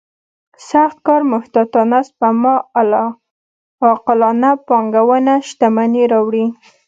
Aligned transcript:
سخت 0.69 0.97
کار 1.07 1.21
محتاطانه 1.31 1.99
سپما 2.07 2.55
عاقلانه 3.87 4.51
پانګونه 4.67 5.33
شتمني 5.47 6.03
راوړي. 6.11 6.45